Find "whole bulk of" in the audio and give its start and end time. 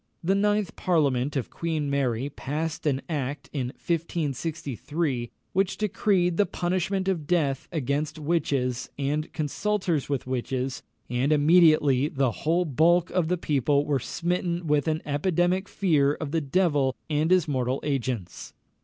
12.31-13.27